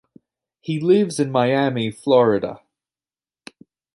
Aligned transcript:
He 0.61 0.79
lives 0.79 1.19
in 1.19 1.29
Miami, 1.31 1.91
Florida. 1.91 2.61